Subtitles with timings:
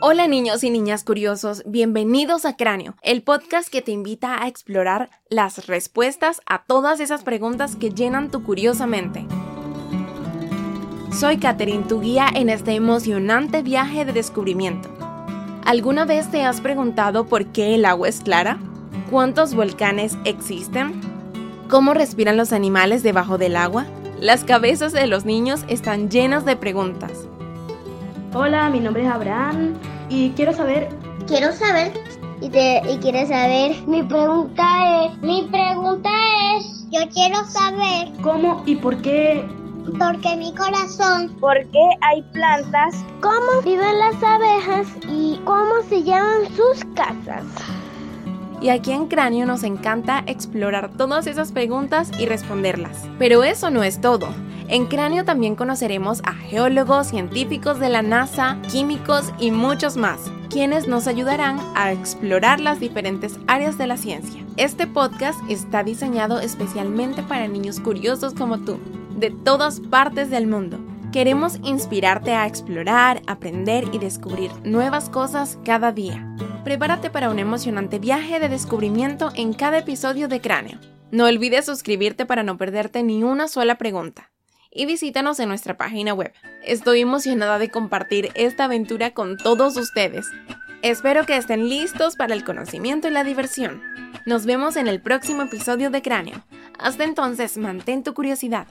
[0.00, 5.10] Hola niños y niñas curiosos, bienvenidos a Cráneo, el podcast que te invita a explorar
[5.28, 9.26] las respuestas a todas esas preguntas que llenan tu curiosa mente.
[11.12, 14.88] Soy Katherine, tu guía en este emocionante viaje de descubrimiento.
[15.66, 18.58] ¿Alguna vez te has preguntado por qué el agua es clara?
[19.10, 21.13] ¿Cuántos volcanes existen?
[21.74, 23.84] ¿Cómo respiran los animales debajo del agua?
[24.20, 27.26] Las cabezas de los niños están llenas de preguntas.
[28.32, 29.74] Hola, mi nombre es Abraham
[30.08, 30.88] y quiero saber...
[31.26, 31.90] Quiero saber
[32.40, 33.74] y, te, y quiero saber.
[33.88, 35.18] Mi pregunta es...
[35.18, 36.10] Mi pregunta
[36.56, 36.86] es...
[36.92, 38.12] Yo quiero saber...
[38.22, 39.44] ¿Cómo y por qué
[39.98, 41.34] porque mi corazón.
[41.40, 43.04] ¿Por qué hay plantas?
[43.20, 47.44] ¿Cómo viven las abejas y cómo se llaman sus casas?
[48.64, 53.06] Y aquí en Cráneo nos encanta explorar todas esas preguntas y responderlas.
[53.18, 54.26] Pero eso no es todo.
[54.68, 60.88] En Cráneo también conoceremos a geólogos, científicos de la NASA, químicos y muchos más, quienes
[60.88, 64.42] nos ayudarán a explorar las diferentes áreas de la ciencia.
[64.56, 68.78] Este podcast está diseñado especialmente para niños curiosos como tú,
[69.18, 70.78] de todas partes del mundo.
[71.12, 76.26] Queremos inspirarte a explorar, aprender y descubrir nuevas cosas cada día.
[76.64, 80.78] Prepárate para un emocionante viaje de descubrimiento en cada episodio de Cráneo.
[81.10, 84.30] No olvides suscribirte para no perderte ni una sola pregunta
[84.70, 86.32] y visítanos en nuestra página web.
[86.64, 90.26] Estoy emocionada de compartir esta aventura con todos ustedes.
[90.80, 93.82] Espero que estén listos para el conocimiento y la diversión.
[94.24, 96.44] Nos vemos en el próximo episodio de Cráneo.
[96.78, 98.66] Hasta entonces, mantén tu curiosidad.